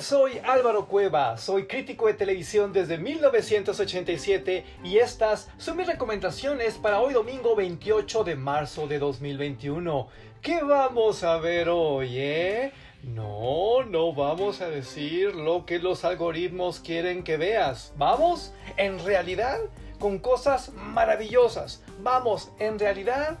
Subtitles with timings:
[0.00, 7.00] Soy Álvaro Cueva, soy crítico de televisión desde 1987 y estas son mis recomendaciones para
[7.00, 10.08] hoy domingo 28 de marzo de 2021.
[10.40, 12.72] ¿Qué vamos a ver hoy, eh?
[13.02, 17.92] No, no vamos a decir lo que los algoritmos quieren que veas.
[17.96, 19.58] Vamos, en realidad,
[19.98, 21.82] con cosas maravillosas.
[22.00, 23.38] Vamos, en realidad,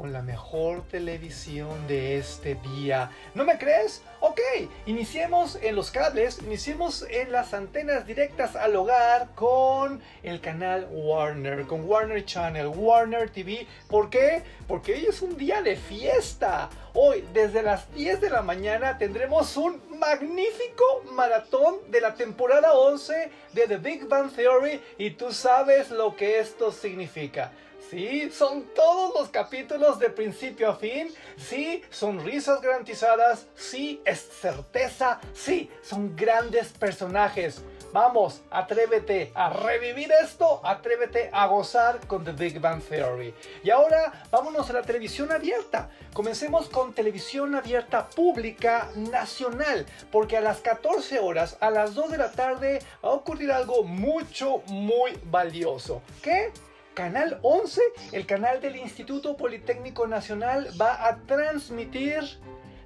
[0.00, 3.10] con la mejor televisión de este día.
[3.34, 4.02] ¿No me crees?
[4.20, 4.40] Ok,
[4.86, 11.66] iniciemos en los cables, iniciemos en las antenas directas al hogar con el canal Warner,
[11.66, 13.66] con Warner Channel, Warner TV.
[13.90, 14.42] ¿Por qué?
[14.66, 16.70] Porque hoy es un día de fiesta.
[16.94, 23.30] Hoy, desde las 10 de la mañana, tendremos un magnífico maratón de la temporada 11
[23.52, 27.52] de The Big Bang Theory y tú sabes lo que esto significa.
[27.88, 31.12] Sí, son todos los capítulos de principio a fin.
[31.36, 33.46] Sí, son risas garantizadas.
[33.54, 35.20] Sí, es certeza.
[35.34, 37.62] Sí, son grandes personajes.
[37.92, 43.34] Vamos, atrévete a revivir esto, atrévete a gozar con The Big Bang Theory.
[43.64, 45.90] Y ahora vámonos a la televisión abierta.
[46.12, 52.18] Comencemos con televisión abierta pública nacional, porque a las 14 horas, a las 2 de
[52.18, 56.00] la tarde, va a ocurrir algo mucho, muy valioso.
[56.22, 56.52] ¿Qué?
[57.00, 57.80] Canal 11,
[58.12, 62.20] el canal del Instituto Politécnico Nacional, va a transmitir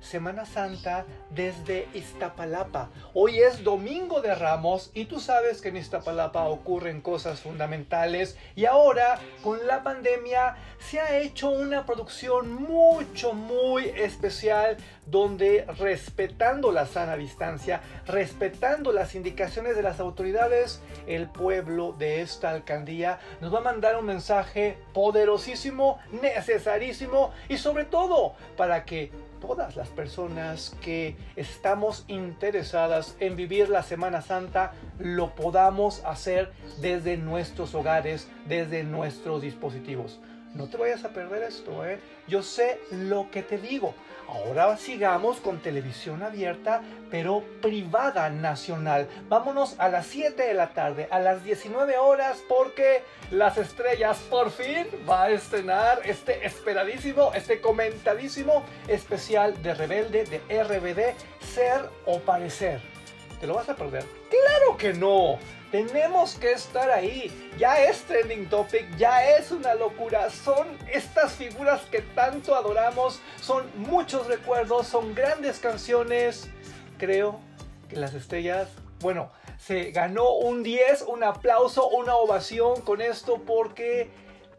[0.00, 2.90] Semana Santa desde Iztapalapa.
[3.12, 8.66] Hoy es Domingo de Ramos y tú sabes que en Iztapalapa ocurren cosas fundamentales y
[8.66, 14.76] ahora con la pandemia se ha hecho una producción mucho muy especial
[15.06, 22.50] donde respetando la sana distancia, respetando las indicaciones de las autoridades, el pueblo de esta
[22.50, 29.10] alcaldía nos va a mandar un mensaje poderosísimo, necesarísimo y sobre todo para que
[29.40, 37.18] todas las personas que estamos interesadas en vivir la Semana Santa lo podamos hacer desde
[37.18, 40.20] nuestros hogares, desde nuestros dispositivos.
[40.54, 41.98] No te vayas a perder esto, ¿eh?
[42.28, 43.92] Yo sé lo que te digo.
[44.28, 49.08] Ahora sigamos con televisión abierta, pero privada nacional.
[49.28, 54.52] Vámonos a las 7 de la tarde, a las 19 horas, porque Las Estrellas por
[54.52, 62.20] fin va a estrenar este esperadísimo, este comentadísimo especial de Rebelde, de RBD, Ser o
[62.20, 62.80] Parecer.
[63.40, 64.04] ¿Te lo vas a perder?
[64.30, 65.38] ¡Claro que no!
[65.74, 67.32] Tenemos que estar ahí.
[67.58, 70.30] Ya es trending topic, ya es una locura.
[70.30, 73.20] Son estas figuras que tanto adoramos.
[73.40, 76.48] Son muchos recuerdos, son grandes canciones.
[76.96, 77.40] Creo
[77.88, 78.68] que las estrellas,
[79.00, 84.10] bueno, se ganó un 10, un aplauso, una ovación con esto porque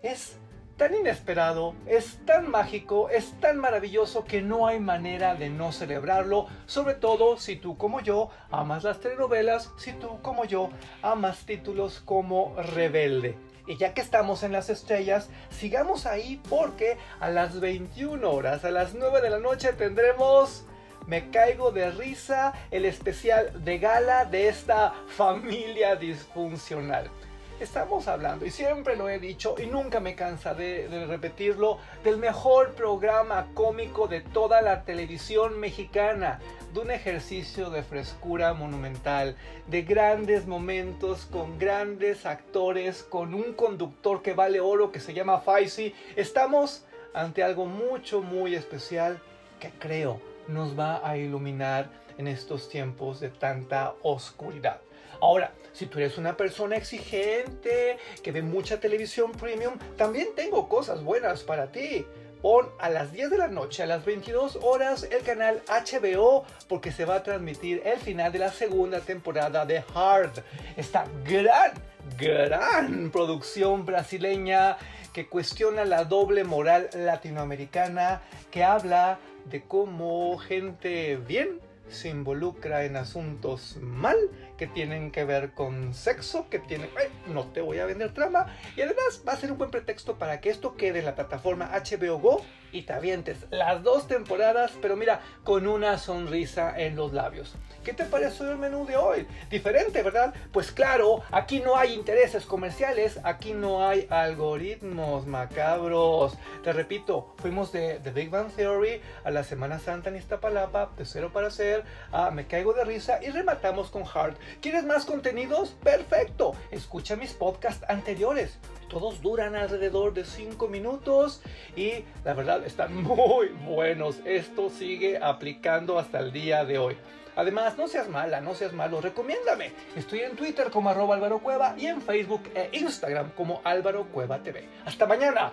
[0.03, 0.35] es
[0.77, 6.47] tan inesperado, es tan mágico, es tan maravilloso que no hay manera de no celebrarlo,
[6.65, 10.69] sobre todo si tú como yo amas las telenovelas, si tú como yo
[11.01, 13.37] amas títulos como Rebelde.
[13.67, 18.71] Y ya que estamos en las estrellas, sigamos ahí porque a las 21 horas, a
[18.71, 20.65] las 9 de la noche tendremos...
[21.07, 27.11] Me caigo de risa el especial de gala de esta familia disfuncional.
[27.57, 32.73] Estamos hablando, y siempre lo he dicho y nunca me cansaré de repetirlo, del mejor
[32.73, 36.41] programa cómico de toda la televisión mexicana,
[36.73, 44.21] de un ejercicio de frescura monumental, de grandes momentos con grandes actores, con un conductor
[44.21, 45.95] que vale oro que se llama Faisy.
[46.17, 49.21] Estamos ante algo mucho, muy especial
[49.61, 54.81] que creo nos va a iluminar en estos tiempos de tanta oscuridad.
[55.25, 61.03] Ahora, si tú eres una persona exigente, que ve mucha televisión premium, también tengo cosas
[61.03, 62.05] buenas para ti.
[62.43, 66.91] Pon a las 10 de la noche, a las 22 horas, el canal HBO porque
[66.91, 70.43] se va a transmitir el final de la segunda temporada de Hard.
[70.77, 71.73] Esta gran,
[72.19, 74.77] gran producción brasileña
[75.11, 78.21] que cuestiona la doble moral latinoamericana,
[78.51, 84.17] que habla de cómo gente bien se involucra en asuntos mal
[84.57, 86.89] que tienen que ver con sexo, que tienen...
[87.27, 88.47] no te voy a vender trama.
[88.75, 91.71] Y además va a ser un buen pretexto para que esto quede en la plataforma
[91.71, 97.13] HBO Go y te avientes las dos temporadas, pero mira, con una sonrisa en los
[97.13, 97.55] labios.
[97.85, 99.27] ¿Qué te pareció el menú de hoy?
[99.49, 100.33] Diferente, ¿verdad?
[100.51, 106.37] Pues claro, aquí no hay intereses comerciales, aquí no hay algoritmos macabros.
[106.63, 111.05] Te repito, fuimos de The Big Bang Theory a la Semana Santa en Iztapalapa, de
[111.05, 114.37] cero para hacer, a Me Caigo de Risa y rematamos con Heart.
[114.61, 115.69] ¿Quieres más contenidos?
[115.81, 116.53] Perfecto.
[116.71, 118.59] Escucha mis podcasts anteriores.
[118.89, 121.41] Todos duran alrededor de 5 minutos
[121.75, 124.19] y la verdad están muy buenos.
[124.25, 126.97] Esto sigue aplicando hasta el día de hoy.
[127.35, 129.71] Además, no seas mala, no seas malo, recomiéndame.
[129.95, 134.39] Estoy en Twitter como arroba Álvaro Cueva y en Facebook e Instagram como Álvaro Cueva
[134.39, 134.63] TV.
[134.85, 135.51] Hasta mañana.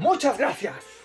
[0.00, 0.99] Muchas gracias.